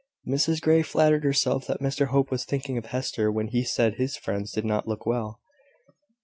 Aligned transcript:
Mrs 0.27 0.59
Grey 0.59 0.81
flattered 0.81 1.23
herself 1.23 1.67
that 1.67 1.79
Mr 1.79 2.07
Hope 2.07 2.31
was 2.31 2.43
thinking 2.43 2.75
of 2.75 2.87
Hester 2.87 3.31
when 3.31 3.49
he 3.49 3.63
said 3.63 3.97
his 3.97 4.17
friends 4.17 4.51
did 4.51 4.65
not 4.65 4.87
look 4.87 5.05
well. 5.05 5.39